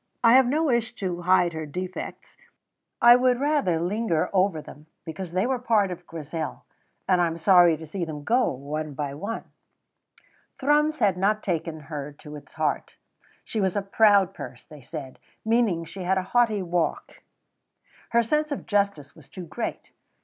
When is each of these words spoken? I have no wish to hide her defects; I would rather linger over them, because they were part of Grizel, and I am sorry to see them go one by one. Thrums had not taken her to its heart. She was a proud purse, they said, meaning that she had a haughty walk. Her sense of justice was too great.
I 0.23 0.33
have 0.33 0.47
no 0.47 0.63
wish 0.63 0.95
to 0.95 1.21
hide 1.21 1.53
her 1.53 1.67
defects; 1.67 2.35
I 3.03 3.15
would 3.15 3.39
rather 3.39 3.79
linger 3.79 4.31
over 4.33 4.59
them, 4.59 4.87
because 5.05 5.31
they 5.31 5.45
were 5.45 5.59
part 5.59 5.91
of 5.91 6.07
Grizel, 6.07 6.65
and 7.07 7.21
I 7.21 7.27
am 7.27 7.37
sorry 7.37 7.77
to 7.77 7.85
see 7.85 8.03
them 8.03 8.23
go 8.23 8.49
one 8.51 8.95
by 8.95 9.13
one. 9.13 9.43
Thrums 10.59 10.97
had 10.97 11.17
not 11.19 11.43
taken 11.43 11.81
her 11.81 12.13
to 12.13 12.35
its 12.35 12.53
heart. 12.53 12.95
She 13.45 13.61
was 13.61 13.75
a 13.75 13.83
proud 13.83 14.33
purse, 14.33 14.63
they 14.65 14.81
said, 14.81 15.19
meaning 15.45 15.81
that 15.81 15.89
she 15.89 16.01
had 16.01 16.17
a 16.17 16.23
haughty 16.33 16.63
walk. 16.63 17.21
Her 18.09 18.23
sense 18.23 18.51
of 18.51 18.65
justice 18.65 19.15
was 19.15 19.29
too 19.29 19.45
great. 19.45 19.91